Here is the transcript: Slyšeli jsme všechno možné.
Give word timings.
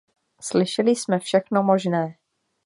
Slyšeli 0.41 0.91
jsme 0.95 1.19
všechno 1.19 1.63
možné. 1.63 2.17